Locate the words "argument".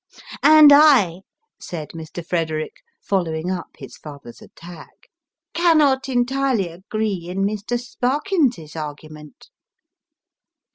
8.75-9.49